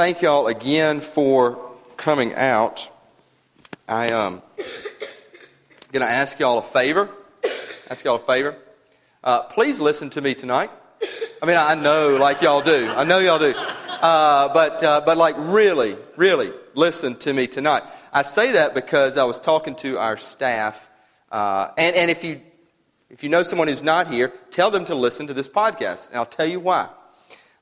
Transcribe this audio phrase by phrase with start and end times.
[0.00, 1.58] thank y'all again for
[1.98, 2.88] coming out.
[3.86, 4.40] I um
[5.92, 7.10] gonna ask y'all a favor.
[7.90, 8.56] Ask y'all a favor.
[9.22, 10.70] Uh, please listen to me tonight.
[11.42, 12.88] I mean, I know, like y'all do.
[12.88, 13.52] I know y'all do.
[13.54, 17.82] Uh, but uh, but like really, really listen to me tonight.
[18.10, 20.90] I say that because I was talking to our staff,
[21.30, 22.40] uh, and and if you
[23.10, 26.16] if you know someone who's not here, tell them to listen to this podcast, and
[26.16, 26.88] I'll tell you why.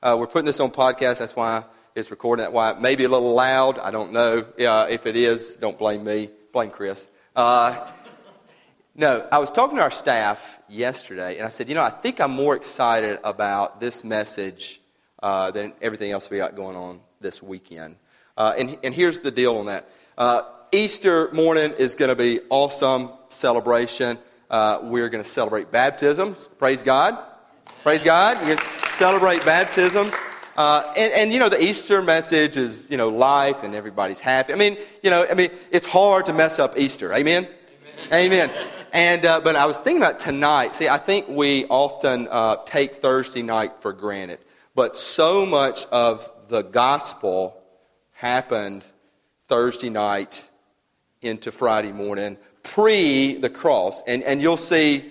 [0.01, 1.19] Uh, we're putting this on podcast.
[1.19, 1.65] That's why
[1.99, 2.43] it's recording.
[2.43, 3.77] That why it may be a little loud.
[3.77, 4.45] I don't know.
[4.57, 6.29] Uh, if it is, don't blame me.
[6.53, 7.11] Blame Chris.
[7.35, 7.91] Uh,
[8.95, 12.21] no, I was talking to our staff yesterday, and I said, you know, I think
[12.21, 14.81] I'm more excited about this message
[15.21, 17.97] uh, than everything else we got going on this weekend.
[18.37, 19.89] Uh, and, and here's the deal on that.
[20.17, 24.17] Uh, Easter morning is going to be awesome celebration.
[24.49, 26.47] Uh, we're going to celebrate baptisms.
[26.57, 27.17] Praise God.
[27.83, 28.37] Praise God.
[28.39, 30.17] We're going to celebrate baptisms.
[30.59, 34.51] Uh, and, and, you know, the Easter message is, you know, life and everybody's happy.
[34.51, 37.13] I mean, you know, I mean, it's hard to mess up Easter.
[37.13, 37.47] Amen?
[38.11, 38.49] Amen.
[38.49, 38.67] Amen.
[38.91, 40.75] And, uh, but I was thinking about tonight.
[40.75, 44.39] See, I think we often uh, take Thursday night for granted.
[44.75, 47.63] But so much of the gospel
[48.11, 48.83] happened
[49.47, 50.49] Thursday night
[51.21, 54.03] into Friday morning, pre the cross.
[54.05, 55.09] And, and you'll see,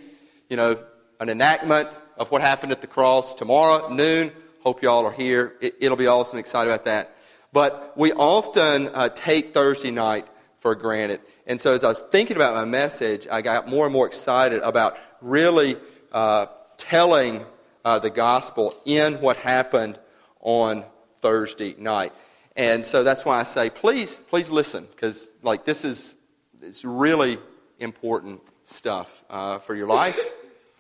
[0.50, 0.76] you know,
[1.20, 4.30] an enactment of what happened at the cross tomorrow noon.
[4.60, 5.54] Hope y'all are here.
[5.60, 6.38] It, will be awesome.
[6.38, 7.14] Excited about that.
[7.52, 10.26] But we often uh, take Thursday night
[10.58, 11.20] for granted.
[11.46, 14.60] And so as I was thinking about my message, I got more and more excited
[14.62, 15.76] about really
[16.10, 17.44] uh, telling
[17.84, 19.98] uh, the gospel in what happened
[20.40, 20.84] on
[21.20, 22.12] Thursday night.
[22.56, 26.16] And so that's why I say, please, please listen, because like this is
[26.60, 27.38] it's really
[27.78, 30.18] important stuff uh, for your life,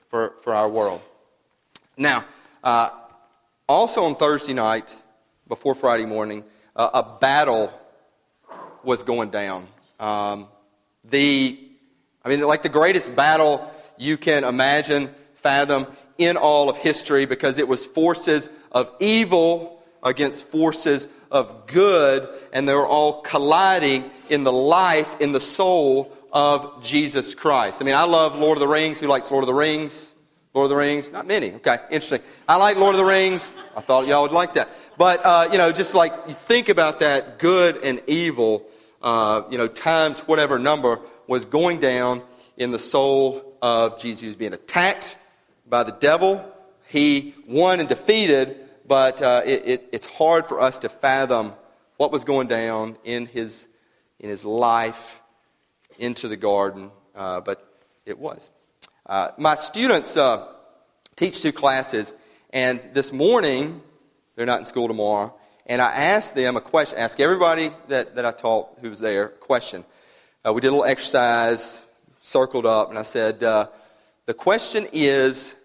[0.08, 1.00] for, for our world.
[1.96, 2.24] Now,
[2.64, 2.90] uh,
[3.68, 4.94] also on Thursday night,
[5.46, 6.44] before Friday morning,
[6.76, 7.72] uh, a battle
[8.82, 9.68] was going down.
[9.98, 10.48] Um,
[11.04, 11.58] the,
[12.24, 15.86] I mean, like the greatest battle you can imagine, fathom
[16.18, 22.68] in all of history because it was forces of evil against forces of good, and
[22.68, 27.82] they were all colliding in the life, in the soul of Jesus Christ.
[27.82, 29.00] I mean, I love Lord of the Rings.
[29.00, 30.14] Who likes Lord of the Rings?
[30.58, 31.12] Lord of the Rings?
[31.12, 31.52] Not many.
[31.52, 32.18] Okay, interesting.
[32.48, 33.52] I like Lord of the Rings.
[33.76, 34.68] I thought y'all would like that.
[34.96, 38.66] But, uh, you know, just like you think about that good and evil,
[39.00, 40.98] uh, you know, times whatever number
[41.28, 42.24] was going down
[42.56, 44.20] in the soul of Jesus.
[44.22, 45.16] He was being attacked
[45.68, 46.44] by the devil.
[46.88, 51.52] He won and defeated, but uh, it, it, it's hard for us to fathom
[51.98, 53.68] what was going down in his,
[54.18, 55.20] in his life
[56.00, 57.64] into the garden, uh, but
[58.04, 58.50] it was.
[59.08, 60.46] Uh, my students uh,
[61.16, 62.12] teach two classes,
[62.50, 63.80] and this morning,
[64.36, 68.26] they're not in school tomorrow, and I asked them a question, ask everybody that, that
[68.26, 69.86] I taught who was there a question.
[70.44, 71.86] Uh, we did a little exercise,
[72.20, 73.68] circled up, and I said, uh,
[74.26, 75.56] the question is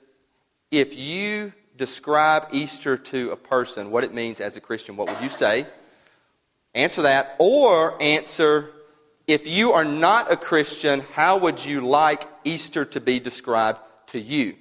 [0.71, 5.21] if you describe Easter to a person, what it means as a Christian, what would
[5.21, 5.67] you say?
[6.73, 7.35] Answer that.
[7.39, 8.71] Or answer,
[9.27, 14.19] if you are not a Christian, how would you like Easter to be described to
[14.19, 14.55] you?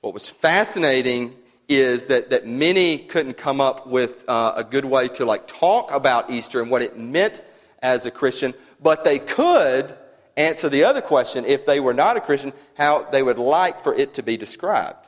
[0.00, 1.34] What was fascinating
[1.68, 5.92] is that, that many couldn't come up with uh, a good way to like talk
[5.92, 7.42] about Easter and what it meant
[7.80, 9.96] as a Christian, but they could
[10.36, 13.94] answer the other question if they were not a Christian, how they would like for
[13.94, 15.06] it to be described,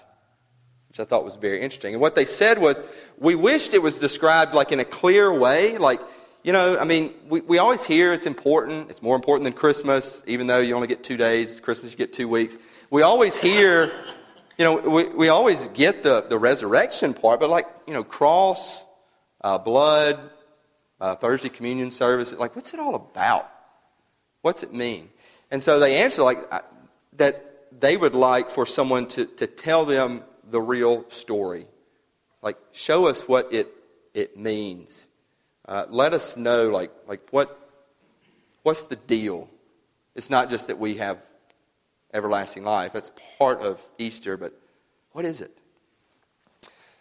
[0.89, 1.95] which I thought was very interesting.
[1.95, 2.83] And what they said was,
[3.19, 6.01] we wished it was described like in a clear way, like,
[6.45, 8.91] you know, I mean, we, we always hear it's important.
[8.91, 11.59] It's more important than Christmas, even though you only get two days.
[11.59, 12.59] Christmas, you get two weeks.
[12.91, 13.91] We always hear,
[14.59, 18.85] you know, we, we always get the, the resurrection part, but like, you know, cross,
[19.41, 20.21] uh, blood,
[21.01, 23.51] uh, Thursday communion service, like, what's it all about?
[24.43, 25.09] What's it mean?
[25.51, 26.41] And so they answer like
[27.15, 31.67] that they would like for someone to, to tell them the real story.
[32.43, 33.73] Like, show us what it,
[34.13, 35.09] it means.
[35.67, 37.59] Uh, let us know, like, like what,
[38.63, 39.49] what's the deal?
[40.15, 41.19] It's not just that we have
[42.13, 42.93] everlasting life.
[42.93, 44.53] That's part of Easter, but
[45.13, 45.57] what is it?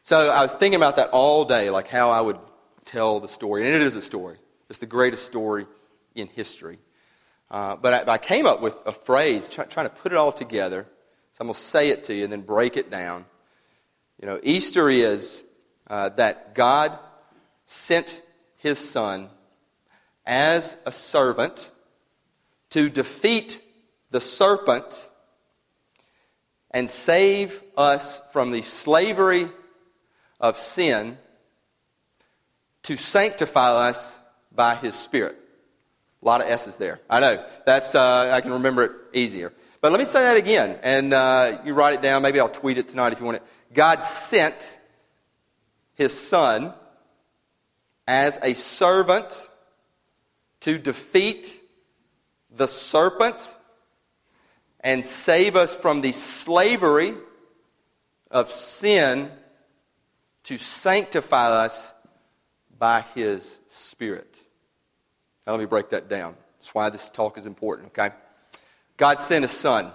[0.03, 2.39] So I was thinking about that all day, like how I would
[2.85, 3.65] tell the story.
[3.65, 4.37] And it is a story.
[4.69, 5.67] It's the greatest story
[6.15, 6.79] in history.
[7.51, 10.31] Uh, but, I, I, came up with a phrase, try, trying to put it all
[10.31, 10.87] together.
[11.33, 13.25] So I'm going to say it to you and then break it down.
[14.19, 15.43] You know, Easter is
[15.87, 16.97] uh, that God
[17.65, 18.23] sent
[18.63, 19.29] his son
[20.25, 21.71] as a servant
[22.69, 23.61] to defeat
[24.09, 25.11] the serpent
[26.71, 29.49] and save us from the slavery
[30.39, 31.17] of sin
[32.83, 34.19] to sanctify us
[34.51, 35.37] by his Spirit.
[36.21, 37.01] A lot of S's there.
[37.09, 37.45] I know.
[37.65, 39.51] That's, uh, I can remember it easier.
[39.81, 42.21] But let me say that again, and uh, you write it down.
[42.21, 43.43] Maybe I'll tweet it tonight if you want it.
[43.73, 44.79] God sent
[45.95, 46.73] his Son
[48.07, 49.49] as a servant
[50.61, 51.61] to defeat
[52.55, 53.57] the serpent
[54.79, 57.15] and save us from the slavery
[58.29, 59.31] of sin
[60.43, 61.93] to sanctify us
[62.77, 64.39] by his Spirit.
[65.45, 66.35] Now, let me break that down.
[66.57, 68.13] That's why this talk is important, okay?
[68.97, 69.91] God sent his Son.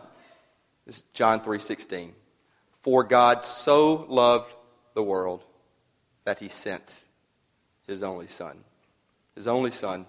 [0.87, 2.13] This is John 3.16.
[2.81, 4.55] For God so loved
[4.95, 5.45] the world
[6.25, 7.05] that he sent
[7.89, 8.57] his only Son.
[9.35, 10.07] His only Son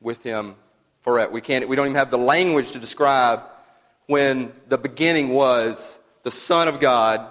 [0.00, 0.56] with him
[1.00, 1.30] forever.
[1.30, 3.42] We, can't, we don't even have the language to describe
[4.06, 7.28] when the beginning was the Son of God,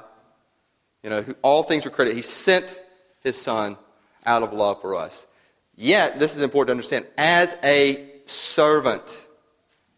[1.04, 2.16] you know, who all things were created.
[2.16, 2.82] He sent
[3.24, 3.78] his Son
[4.26, 5.28] out of love for us.
[5.76, 9.30] Yet, this is important to understand, as a servant,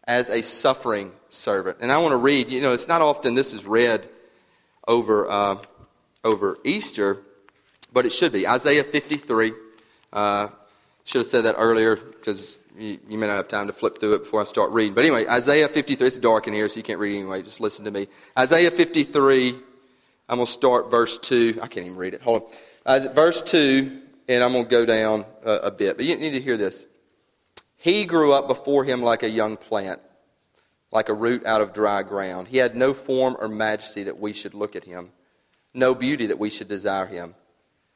[0.06, 1.78] as a suffering servant.
[1.80, 4.08] And I want to read, you know, it's not often this is read
[4.88, 5.56] over, uh,
[6.22, 7.20] over Easter,
[7.92, 8.48] but it should be.
[8.48, 9.52] Isaiah 53.
[10.14, 10.48] Uh,
[11.04, 14.14] should have said that earlier because you, you, may not have time to flip through
[14.14, 14.94] it before I start reading.
[14.94, 16.06] But anyway, Isaiah 53.
[16.06, 17.42] It's dark in here, so you can't read anyway.
[17.42, 18.06] Just listen to me.
[18.38, 19.54] Isaiah 53.
[20.28, 21.58] I'm going to start verse 2.
[21.60, 22.22] I can't even read it.
[22.22, 22.50] Hold
[22.86, 23.14] on.
[23.14, 25.96] Verse 2, and I'm going to go down a, a bit.
[25.96, 26.86] But you need to hear this.
[27.76, 30.00] He grew up before him like a young plant,
[30.90, 32.48] like a root out of dry ground.
[32.48, 35.10] He had no form or majesty that we should look at him,
[35.74, 37.34] no beauty that we should desire him.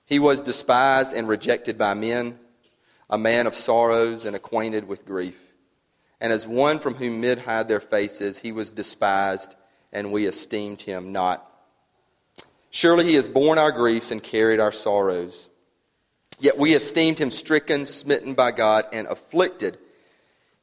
[0.08, 2.38] He was despised and rejected by men
[3.10, 5.38] a man of sorrows and acquainted with grief.
[6.18, 9.54] And as one from whom men hide their faces, he was despised,
[9.92, 11.46] and we esteemed him not.
[12.70, 15.50] Surely he has borne our griefs and carried our sorrows.
[16.38, 19.76] Yet we esteemed him stricken, smitten by God, and afflicted.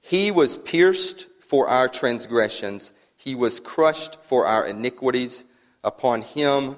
[0.01, 5.45] He was pierced for our transgressions, he was crushed for our iniquities.
[5.83, 6.77] Upon him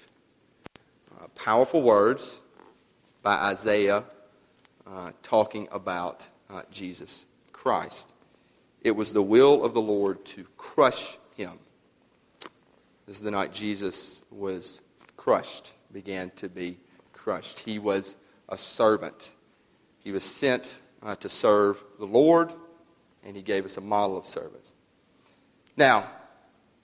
[1.43, 2.39] Powerful words
[3.23, 4.03] by Isaiah
[4.85, 8.13] uh, talking about uh, Jesus Christ.
[8.83, 11.57] It was the will of the Lord to crush him.
[13.07, 14.83] This is the night Jesus was
[15.17, 16.77] crushed, began to be
[17.11, 17.61] crushed.
[17.61, 18.17] He was
[18.47, 19.35] a servant.
[19.97, 22.53] He was sent uh, to serve the Lord,
[23.25, 24.75] and he gave us a model of service.
[25.75, 26.05] Now,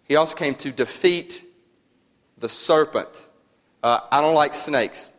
[0.06, 1.46] he also came to defeat
[2.40, 3.30] the serpent.
[3.88, 5.10] Uh, I don't like snakes.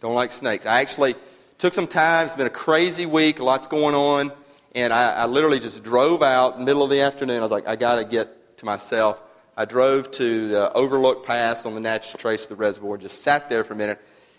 [0.00, 0.66] Don't like snakes.
[0.66, 1.16] I actually
[1.58, 2.26] Took some time.
[2.26, 3.38] It's been a crazy week.
[3.38, 4.32] Lots going on.
[4.74, 7.38] And I, I literally just drove out middle of the afternoon.
[7.38, 9.22] I was like, I got to get to myself.
[9.56, 13.48] I drove to the Overlook Pass on the Natchez Trace of the reservoir, just sat
[13.48, 13.98] there for a minute.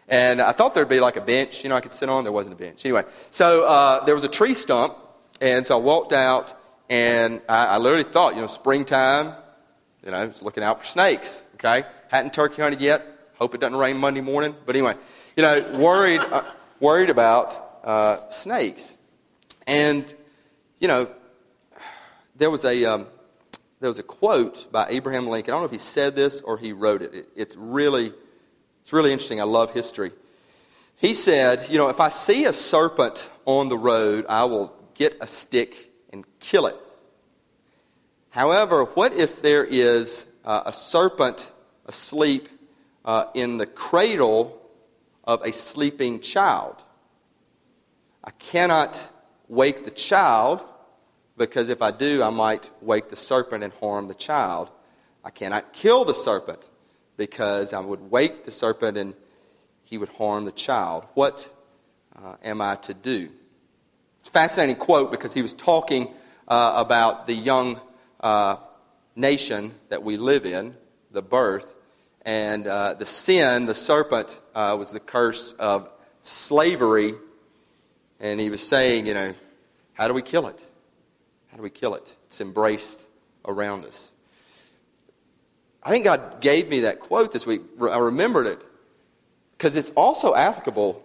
[0.10, 2.26] And I thought there'd be like a bench, you know, I could sit on.
[2.26, 2.86] There wasn't a bench.
[2.86, 4.98] Anyway, so uh, there was a tree stump.
[5.42, 6.54] And so I walked out,
[6.90, 9.34] and I, I literally thought, you know, springtime,
[10.04, 11.86] you know, I was looking out for snakes, okay?
[12.10, 13.15] Hadn't turkey hunted yet.
[13.40, 14.56] Hope it doesn't rain Monday morning.
[14.66, 14.96] But anyway,
[15.36, 16.22] you know, worried.
[16.22, 16.44] Uh,
[16.80, 18.98] worried about uh, snakes.
[19.68, 20.14] And,
[20.80, 21.10] you know,
[22.36, 22.86] there was a.
[22.86, 23.08] Um,
[23.82, 25.52] there was a quote by Abraham Lincoln.
[25.52, 27.14] I don't know if he said this or he wrote it.
[27.14, 27.30] it.
[27.36, 28.14] It's really,
[28.82, 29.42] it's really interesting.
[29.42, 30.12] I love history.
[30.96, 35.18] He said, "You know, if I see a serpent on the road, I will get
[35.20, 36.76] a stick and kill it.
[38.30, 41.52] However, what if there is uh, a serpent
[41.86, 42.48] asleep
[43.06, 44.62] uh, in the cradle
[45.24, 46.84] of a sleeping child.
[48.24, 49.12] I cannot
[49.48, 50.64] wake the child
[51.38, 54.72] because if I do, I might wake the serpent and harm the child.
[55.24, 56.72] I cannot kill the serpent
[57.18, 59.14] because I would wake the serpent and
[59.84, 61.06] he would harm the child.
[61.14, 61.52] What
[62.16, 63.30] uh, am I to do?
[64.20, 66.12] It's a fascinating quote because he was talking
[66.48, 67.80] uh, about the young
[68.20, 68.58] uh,
[69.16, 70.76] nation that we live in,
[71.12, 71.75] the birth,
[72.26, 75.92] and uh, the sin, the serpent, uh, was the curse of
[76.22, 77.14] slavery.
[78.20, 79.36] And he was saying, you know,
[79.94, 80.72] how do we kill it?
[81.52, 82.18] How do we kill it?
[82.26, 83.06] It's embraced
[83.46, 84.12] around us.
[85.84, 87.62] I think God gave me that quote this week.
[87.80, 88.60] I remembered it
[89.52, 91.04] because it's also applicable.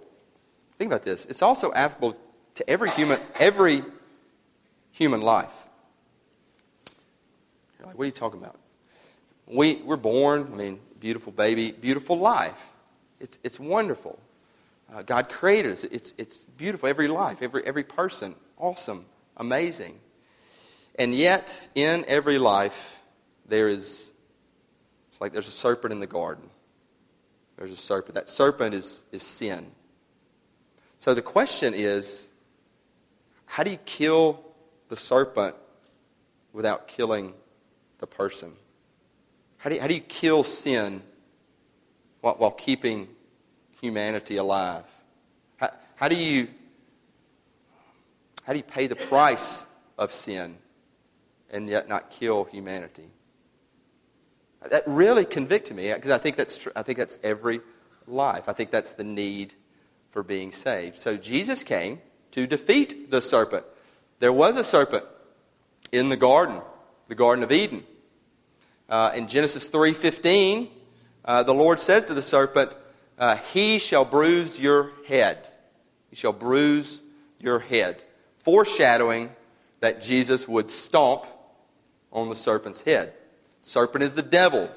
[0.76, 1.26] Think about this.
[1.26, 2.16] It's also applicable
[2.54, 3.84] to every human, every
[4.92, 5.52] human life.
[7.78, 8.56] You're like, what are you talking about?
[9.46, 12.70] We, we're born, I mean, beautiful baby, beautiful life.
[13.18, 14.18] It's, it's wonderful.
[14.92, 15.84] Uh, God created us.
[15.84, 16.88] It's, it's beautiful.
[16.88, 19.98] Every life, every, every person, awesome, amazing.
[20.96, 23.02] And yet, in every life,
[23.46, 24.12] there is,
[25.10, 26.50] it's like there's a serpent in the garden.
[27.56, 28.14] There's a serpent.
[28.14, 29.70] That serpent is, is sin.
[30.98, 32.28] So the question is
[33.46, 34.44] how do you kill
[34.88, 35.56] the serpent
[36.52, 37.34] without killing
[37.98, 38.52] the person?
[39.60, 41.02] How do you, how do you kill sin
[42.22, 43.08] while, while keeping
[43.78, 44.84] humanity alive?
[45.58, 46.48] How, how, do you,
[48.44, 49.66] how do you pay the price
[49.98, 50.56] of sin
[51.50, 53.10] and yet not kill humanity?
[54.70, 57.60] That really convicted me because I think that's tr- I think that's every
[58.06, 58.48] life.
[58.48, 59.54] I think that's the need
[60.10, 60.96] for being saved.
[60.96, 62.00] So Jesus came
[62.32, 63.64] to defeat the serpent.
[64.20, 65.04] There was a serpent
[65.92, 66.60] in the garden,
[67.08, 67.84] the Garden of Eden.
[68.90, 70.68] Uh, in Genesis 3:15,
[71.24, 72.76] uh, the Lord says to the serpent,
[73.18, 75.48] uh, "He shall bruise your head.
[76.08, 77.02] He shall bruise
[77.38, 78.02] your head,"
[78.38, 79.34] foreshadowing
[79.78, 81.24] that Jesus would stomp
[82.12, 83.14] on the serpent's head.
[83.62, 84.68] Serpent is the devil.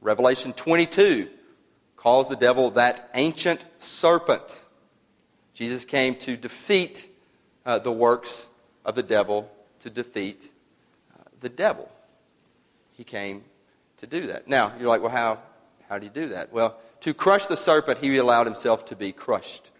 [0.00, 1.28] Revelation 22
[1.96, 4.64] calls the devil that ancient serpent.
[5.52, 7.10] Jesus came to defeat
[7.66, 8.48] uh, the works
[8.86, 9.50] of the devil,
[9.80, 10.50] to defeat
[11.12, 11.90] uh, the devil.
[13.00, 13.44] He came
[13.96, 14.46] to do that.
[14.46, 15.38] Now, you're like, well, how,
[15.88, 16.52] how do you do that?
[16.52, 19.70] Well, to crush the serpent, he allowed himself to be crushed.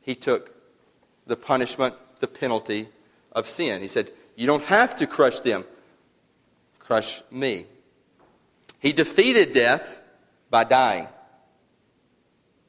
[0.00, 0.52] He took
[1.28, 2.88] the punishment, the penalty
[3.30, 3.80] of sin.
[3.80, 5.64] He said, You don't have to crush them
[6.90, 7.66] crush me.
[8.80, 10.02] He defeated death
[10.50, 11.06] by dying.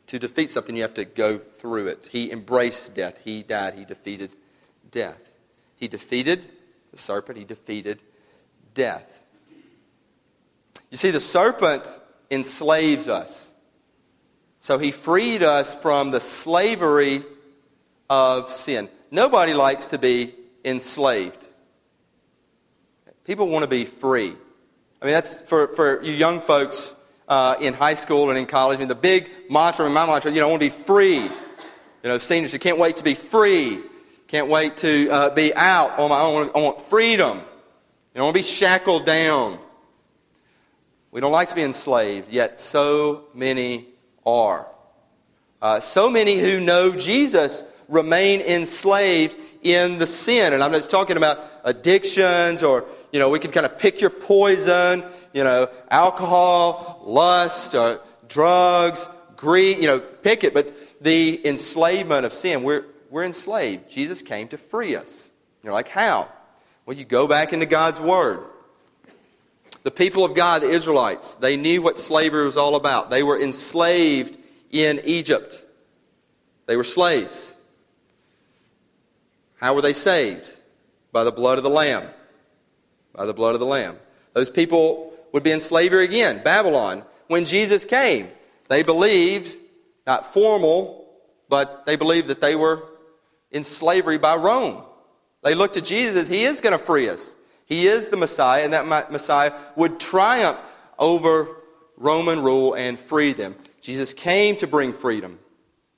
[0.06, 2.08] To defeat something, you have to go through it.
[2.12, 3.20] He embraced death.
[3.26, 3.74] He died.
[3.74, 4.36] He defeated
[4.92, 5.34] death.
[5.76, 6.46] He defeated
[6.92, 7.40] the serpent.
[7.40, 8.04] He defeated
[8.76, 9.26] death.
[10.92, 11.88] You see, the serpent
[12.30, 13.54] enslaves us.
[14.60, 17.24] So he freed us from the slavery
[18.10, 18.90] of sin.
[19.10, 21.48] Nobody likes to be enslaved.
[23.26, 24.36] People want to be free.
[25.02, 26.96] I mean, that's for, for you young folks
[27.28, 28.76] uh, in high school and in college.
[28.76, 31.22] I mean, the big mantra, my mantra, you know, I want to be free.
[31.22, 31.30] You
[32.10, 33.82] know, seniors, you can't wait to be free.
[34.28, 36.52] Can't wait to uh, be out on my own.
[36.54, 37.38] I want freedom.
[37.38, 37.44] You
[38.16, 39.60] don't want to be shackled down.
[41.12, 43.88] We don't like to be enslaved, yet so many
[44.26, 44.66] are.
[45.62, 50.54] Uh, so many who know Jesus remain enslaved in the sin.
[50.54, 54.10] And I'm just talking about addictions or, you know, we can kind of pick your
[54.10, 55.04] poison,
[55.34, 58.00] you know, alcohol, lust, uh,
[58.30, 60.54] drugs, greed, you know, pick it.
[60.54, 63.90] But the enslavement of sin, we're, we're enslaved.
[63.90, 65.30] Jesus came to free us.
[65.62, 66.32] You're like, how?
[66.86, 68.46] Well, you go back into God's Word.
[69.84, 73.10] The people of God, the Israelites, they knew what slavery was all about.
[73.10, 74.38] They were enslaved
[74.70, 75.66] in Egypt.
[76.68, 77.56] They were slaves.
[79.56, 80.48] How were they saved?
[81.12, 82.08] By the blood of the Lamb.
[83.14, 83.98] By the blood of the Lamb.
[84.34, 87.04] Those people would be in slavery again, Babylon.
[87.28, 88.30] When Jesus came,
[88.70, 89.58] they believed,
[90.06, 91.08] not formal,
[91.50, 92.84] but they believed that they were
[93.52, 94.84] in slavery by Rome.
[95.44, 97.36] They looked to Jesus as He is going to free us.
[97.72, 100.60] He is the Messiah, and that Messiah would triumph
[101.00, 101.56] over
[101.96, 103.56] Roman rule and free them.
[103.80, 105.40] Jesus came to bring freedom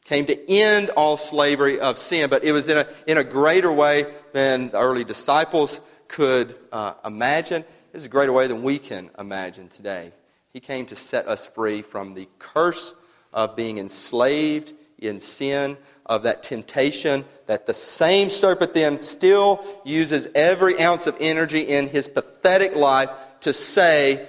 [0.05, 3.71] came to end all slavery of sin, but it was in a, in a greater
[3.71, 7.63] way than the early disciples could uh, imagine.
[7.93, 10.11] It's a greater way than we can imagine today.
[10.51, 12.93] He came to set us free from the curse
[13.31, 20.27] of being enslaved in sin, of that temptation that the same serpent then still uses
[20.35, 23.09] every ounce of energy in his pathetic life
[23.41, 24.27] to say,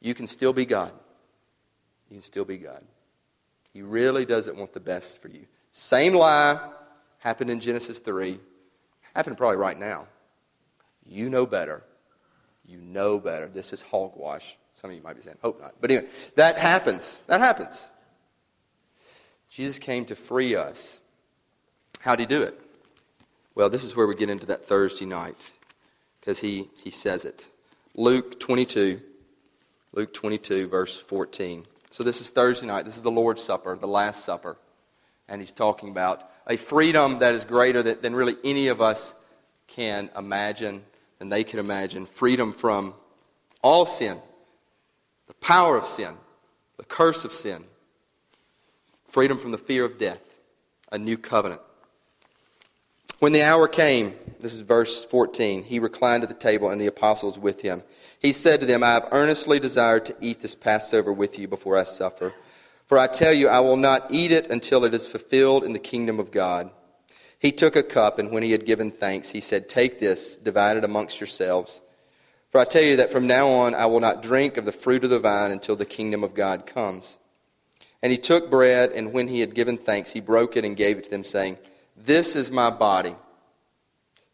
[0.00, 0.92] You can still be God.
[2.10, 2.82] You can still be God.
[3.72, 5.46] He really doesn't want the best for you.
[5.72, 6.60] Same lie
[7.18, 8.38] happened in Genesis 3.
[9.14, 10.06] Happened probably right now.
[11.06, 11.82] You know better.
[12.66, 13.48] You know better.
[13.48, 14.56] This is hogwash.
[14.74, 15.74] Some of you might be saying, hope not.
[15.80, 17.20] But anyway, that happens.
[17.26, 17.90] That happens.
[19.50, 21.00] Jesus came to free us.
[21.98, 22.58] How did he do it?
[23.56, 25.50] Well, this is where we get into that Thursday night
[26.20, 27.50] because he, he says it.
[27.96, 29.00] Luke 22,
[29.92, 31.66] Luke 22, verse 14.
[31.90, 32.84] So this is Thursday night.
[32.84, 34.56] This is the Lord's Supper, the Last Supper.
[35.28, 39.16] And he's talking about a freedom that is greater than, than really any of us
[39.66, 40.84] can imagine,
[41.18, 42.06] than they can imagine.
[42.06, 42.94] Freedom from
[43.62, 44.18] all sin,
[45.26, 46.14] the power of sin,
[46.76, 47.64] the curse of sin,
[49.10, 50.38] freedom from the fear of death,
[50.92, 51.60] a new covenant.
[53.18, 56.86] When the hour came, this is verse 14, he reclined at the table and the
[56.86, 57.82] apostles with him.
[58.20, 61.76] He said to them, I have earnestly desired to eat this Passover with you before
[61.76, 62.32] I suffer.
[62.86, 65.78] For I tell you, I will not eat it until it is fulfilled in the
[65.78, 66.70] kingdom of God.
[67.38, 70.76] He took a cup, and when he had given thanks, he said, Take this, divide
[70.76, 71.82] it amongst yourselves.
[72.50, 75.04] For I tell you that from now on I will not drink of the fruit
[75.04, 77.18] of the vine until the kingdom of God comes.
[78.02, 80.98] And he took bread, and when he had given thanks, he broke it and gave
[80.98, 81.58] it to them, saying,
[82.04, 83.14] this is my body,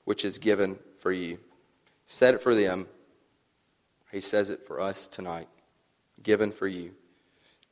[0.05, 1.39] which is given for you.
[2.07, 2.87] Said it for them.
[4.13, 5.49] He says it for us tonight.
[6.23, 6.95] Given for you.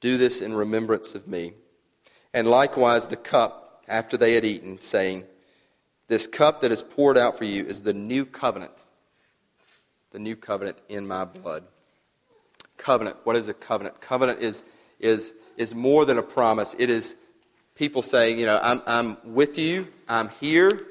[0.00, 1.52] Do this in remembrance of me.
[2.32, 5.24] And likewise the cup after they had eaten, saying,
[6.08, 8.86] This cup that is poured out for you is the new covenant.
[10.10, 11.64] The new covenant in my blood.
[12.76, 13.18] Covenant.
[13.22, 14.00] What is a covenant?
[14.00, 14.64] Covenant is,
[15.04, 16.74] is, is more than a promise.
[16.78, 17.16] It is
[17.74, 20.86] people saying, you know, I'm, I'm with you, I'm here,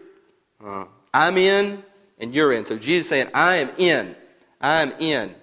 [0.63, 1.83] uh, I'm in,
[2.19, 2.63] and you're in.
[2.63, 4.15] So Jesus saying, I am in,
[4.61, 5.35] I am in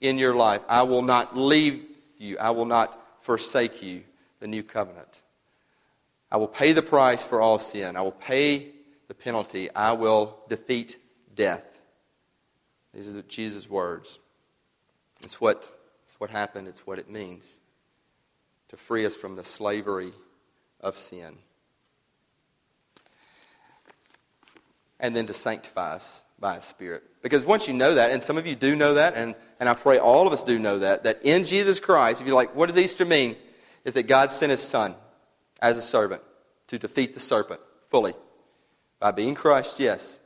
[0.00, 0.62] in your life.
[0.68, 1.84] I will not leave
[2.18, 4.02] you, I will not forsake you,
[4.40, 5.22] the new covenant.
[6.30, 7.96] I will pay the price for all sin.
[7.96, 8.68] I will pay
[9.08, 9.68] the penalty.
[9.74, 10.98] I will defeat
[11.34, 11.82] death.
[12.94, 14.20] These are Jesus' words.
[15.22, 15.68] It's what,
[16.04, 17.60] it's what happened, it's what it means
[18.70, 20.12] to free us from the slavery
[20.80, 21.36] of sin.
[25.00, 27.02] And then to sanctify us by His Spirit.
[27.20, 29.74] Because once you know that, and some of you do know that, and, and I
[29.74, 32.66] pray all of us do know that, that in Jesus Christ, if you're like, what
[32.66, 33.36] does Easter mean?
[33.84, 34.94] Is that God sent His Son
[35.60, 36.22] as a servant
[36.68, 38.14] to defeat the serpent fully
[39.00, 40.20] by being crushed, yes,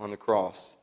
[0.00, 0.78] on the cross,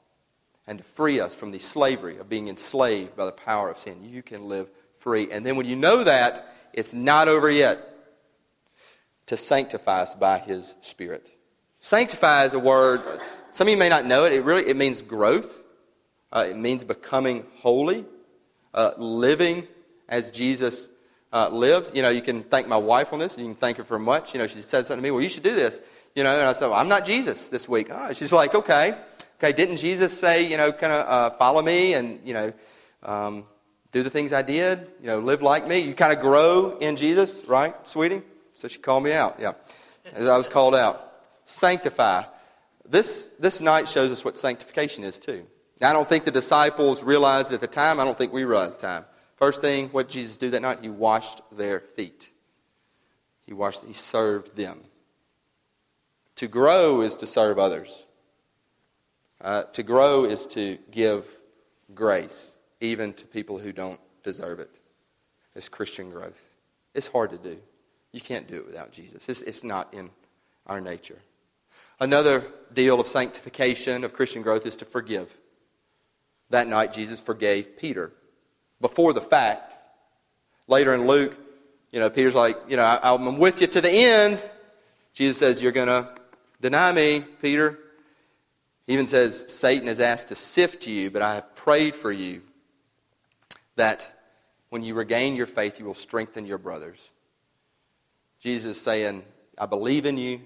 [0.67, 4.03] and to free us from the slavery of being enslaved by the power of sin.
[4.03, 5.32] You can live free.
[5.32, 7.79] And then when you know that, it's not over yet
[9.27, 11.29] to sanctify us by his Spirit.
[11.79, 13.01] Sanctify is a word,
[13.51, 14.33] some of you may not know it.
[14.33, 15.63] It really it means growth.
[16.31, 18.05] Uh, it means becoming holy,
[18.73, 19.67] uh, living
[20.09, 20.89] as Jesus
[21.31, 21.95] uh, lived.
[21.95, 23.38] You know, you can thank my wife on this.
[23.38, 24.33] You can thank her for much.
[24.33, 25.12] You know, she said something to me.
[25.12, 25.81] Well, you should do this.
[26.15, 27.89] You know, and I said, well, I'm not Jesus this week.
[27.91, 28.97] Oh, she's like, okay,
[29.38, 29.51] okay.
[29.51, 32.53] Didn't Jesus say, you know, kind of uh, follow me and you know,
[33.03, 33.45] um,
[33.93, 34.79] do the things I did?
[34.99, 35.79] You know, live like me.
[35.79, 38.23] You kind of grow in Jesus, right, sweetie?
[38.53, 39.38] So she called me out.
[39.39, 39.53] Yeah.
[40.13, 41.13] As I was called out.
[41.45, 42.23] Sanctify.
[42.89, 45.45] This, this night shows us what sanctification is, too.
[45.79, 47.99] Now, I don't think the disciples realized it at the time.
[47.99, 49.06] I don't think we realized the time.
[49.36, 50.79] First thing, what Jesus do that night?
[50.82, 52.32] He washed their feet.
[53.45, 54.82] He washed, he served them.
[56.38, 58.08] To grow is to serve others.
[59.39, 61.27] Uh, to grow is to give
[61.93, 62.52] grace,
[62.84, 64.80] even to people who don't deserve it.
[65.56, 66.56] It's Christian growth.
[66.93, 67.58] It's hard to do.
[68.12, 69.28] You can't do it without Jesus.
[69.30, 70.12] It's, it's not in
[70.67, 71.17] our nature.
[72.00, 75.32] Another deal of sanctification, of Christian growth, is to forgive.
[76.50, 78.12] That night, Jesus forgave Peter
[78.82, 79.76] before the fact.
[80.67, 81.38] Later in Luke,
[81.91, 84.50] you know, Peter's like, you know, I'm with you to the end.
[85.13, 86.13] Jesus says, You're going to
[86.60, 87.80] deny me, Peter.
[88.86, 92.41] He even says, Satan has asked to sift you, but I have prayed for you
[93.75, 94.13] that
[94.69, 97.13] when you regain your faith, you will strengthen your brothers.
[98.39, 99.23] Jesus saying,
[99.57, 100.41] I believe in you,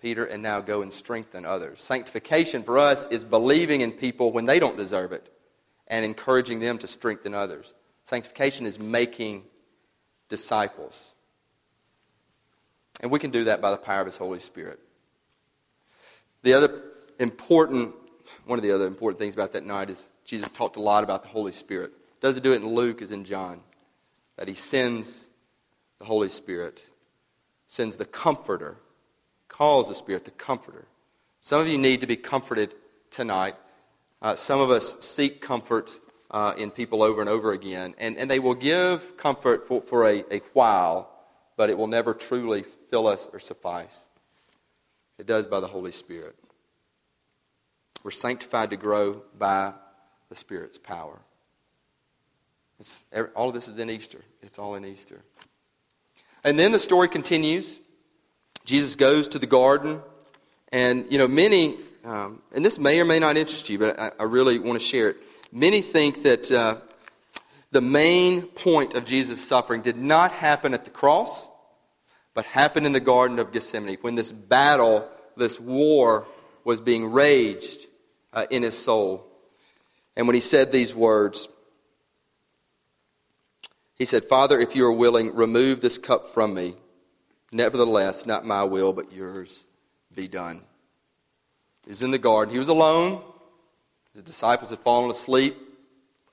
[0.00, 1.82] Peter, and now go and strengthen others.
[1.82, 5.32] Sanctification for us is believing in people when they don't deserve it
[5.88, 7.74] and encouraging them to strengthen others.
[8.04, 9.44] Sanctification is making
[10.28, 11.14] disciples.
[13.00, 14.80] And we can do that by the power of His Holy Spirit.
[16.42, 16.82] The other
[17.18, 17.94] important,
[18.46, 21.22] one of the other important things about that night is Jesus talked a lot about
[21.22, 21.92] the Holy Spirit.
[22.20, 23.60] Doesn't do it in Luke as in John.
[24.36, 25.30] That He sends
[25.98, 26.90] the Holy Spirit
[27.66, 28.76] sends the comforter,
[29.48, 30.86] calls the Spirit the comforter.
[31.40, 32.74] Some of you need to be comforted
[33.10, 33.54] tonight.
[34.22, 35.98] Uh, some of us seek comfort
[36.30, 40.06] uh, in people over and over again, and, and they will give comfort for, for
[40.06, 41.10] a, a while,
[41.56, 44.08] but it will never truly fill us or suffice.
[45.18, 46.36] It does by the Holy Spirit.
[48.02, 49.72] We're sanctified to grow by
[50.28, 51.20] the Spirit's power.
[52.78, 54.20] It's, all of this is in Easter.
[54.42, 55.22] It's all in Easter.
[56.44, 57.80] And then the story continues.
[58.64, 60.02] Jesus goes to the garden
[60.72, 64.10] And, you know, many, um, and this may or may not interest you, but I,
[64.20, 65.16] I really want to share it.
[65.52, 66.76] Many think that uh,
[67.70, 71.48] the main point of Jesus' suffering did not happen at the cross,
[72.34, 76.26] but happened in the Garden of Gethsemane when this battle, this war,
[76.64, 77.86] was being raged
[78.32, 79.24] uh, in his soul.
[80.16, 81.48] And when he said these words,
[83.96, 86.74] he said, Father, if you are willing, remove this cup from me.
[87.50, 89.66] Nevertheless, not my will, but yours
[90.14, 90.62] be done.
[91.86, 92.52] He's in the garden.
[92.52, 93.22] He was alone.
[94.12, 95.56] His disciples had fallen asleep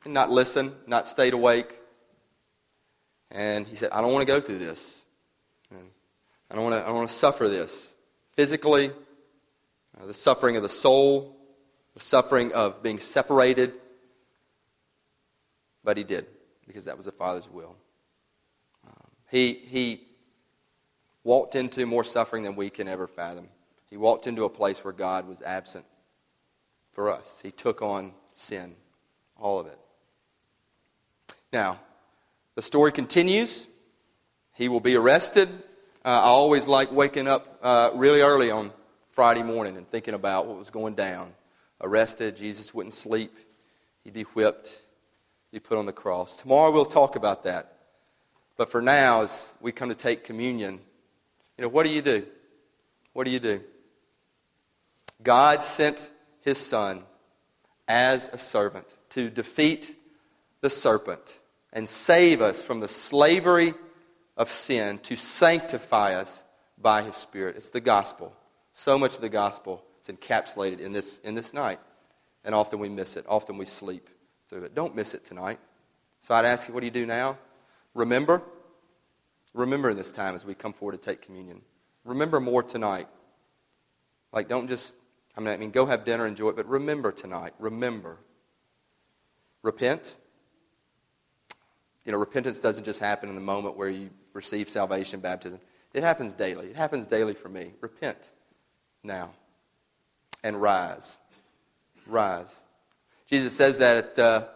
[0.03, 1.79] and not listened, not stayed awake.
[3.31, 5.03] And he said, I don't want to go through this.
[6.53, 7.95] I don't want to, I don't want to suffer this
[8.33, 8.91] physically,
[9.99, 11.35] uh, the suffering of the soul,
[11.95, 13.79] the suffering of being separated.
[15.83, 16.27] But he did,
[16.67, 17.75] because that was the Father's will.
[18.85, 20.07] Um, he, he
[21.23, 23.47] walked into more suffering than we can ever fathom.
[23.89, 25.85] He walked into a place where God was absent
[26.91, 27.39] for us.
[27.43, 28.75] He took on sin,
[29.37, 29.77] all of it.
[31.51, 31.79] Now,
[32.55, 33.67] the story continues.
[34.53, 35.49] He will be arrested.
[36.05, 38.71] Uh, I always like waking up uh, really early on
[39.11, 41.33] Friday morning and thinking about what was going down.
[41.81, 43.37] Arrested, Jesus wouldn't sleep,
[44.03, 44.82] he'd be whipped,
[45.53, 46.35] be put on the cross.
[46.35, 47.77] Tomorrow we'll talk about that.
[48.57, 50.79] But for now, as we come to take communion,
[51.57, 52.25] you know, what do you do?
[53.13, 53.61] What do you do?
[55.21, 56.09] God sent
[56.41, 57.03] his son
[57.87, 59.95] as a servant to defeat
[60.61, 61.39] the serpent
[61.71, 63.75] and save us from the slavery
[64.35, 66.43] of sin, to sanctify us
[66.79, 67.57] by his Spirit.
[67.57, 68.35] It's the gospel.
[68.71, 71.79] So much of the gospel is encapsulated in this, in this night.
[72.43, 73.25] And often we miss it.
[73.29, 74.09] Often we sleep
[74.47, 74.75] through it.
[74.75, 75.59] Don't miss it tonight.
[76.21, 77.37] So I'd ask you, what do you do now?
[77.93, 78.41] Remember.
[79.53, 81.61] Remember in this time as we come forward to take communion.
[82.05, 83.07] Remember more tonight.
[84.31, 84.95] Like, don't just,
[85.37, 87.53] I mean, I mean, go have dinner, enjoy it, but remember tonight.
[87.59, 88.17] Remember.
[89.61, 90.17] Repent.
[92.05, 95.59] You know, repentance doesn't just happen in the moment where you receive salvation, baptism.
[95.93, 96.67] It happens daily.
[96.67, 97.73] It happens daily for me.
[97.79, 98.31] Repent
[99.03, 99.31] now
[100.43, 101.19] and rise.
[102.07, 102.62] Rise.
[103.27, 104.47] Jesus says that at, uh,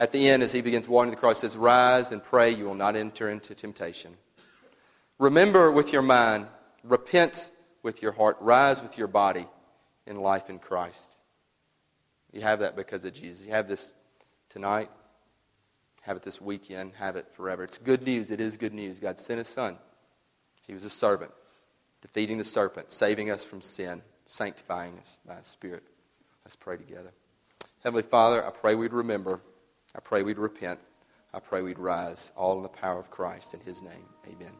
[0.00, 1.40] at the end as he begins walking to the cross.
[1.40, 4.16] He says, Rise and pray, you will not enter into temptation.
[5.18, 6.46] Remember with your mind,
[6.82, 7.50] repent
[7.82, 9.46] with your heart, rise with your body
[10.06, 11.12] in life in Christ.
[12.32, 13.46] You have that because of Jesus.
[13.46, 13.94] You have this
[14.48, 14.90] tonight,
[16.02, 17.62] have it this weekend, have it forever.
[17.62, 18.30] It's good news.
[18.30, 18.98] It is good news.
[18.98, 19.76] God sent his son.
[20.66, 21.32] He was a servant,
[22.00, 25.82] defeating the serpent, saving us from sin, sanctifying us by his Spirit.
[26.44, 27.12] Let's pray together.
[27.82, 29.40] Heavenly Father, I pray we'd remember.
[29.96, 30.78] I pray we'd repent.
[31.32, 33.54] I pray we'd rise, all in the power of Christ.
[33.54, 34.52] In his name, amen.